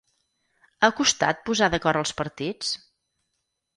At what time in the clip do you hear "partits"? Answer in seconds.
2.23-2.73